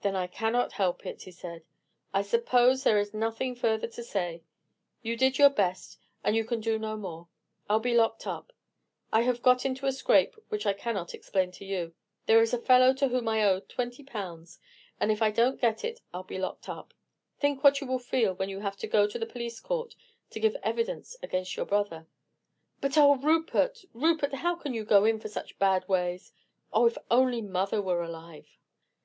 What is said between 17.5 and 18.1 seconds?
what you will